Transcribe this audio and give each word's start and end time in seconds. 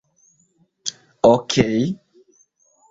okej 1.31 1.75